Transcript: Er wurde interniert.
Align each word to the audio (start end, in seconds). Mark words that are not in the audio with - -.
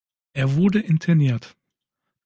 Er 0.33 0.55
wurde 0.55 0.79
interniert. 0.79 1.55